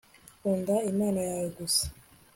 Kunda 0.41 0.75
Imana 0.91 1.19
yawe 1.29 1.47
gusa 1.57 1.85